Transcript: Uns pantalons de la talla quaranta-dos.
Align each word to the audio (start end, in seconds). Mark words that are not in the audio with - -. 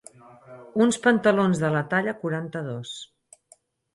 Uns 0.85 0.97
pantalons 1.03 1.61
de 1.65 1.69
la 1.75 1.83
talla 1.93 2.15
quaranta-dos. 2.23 2.95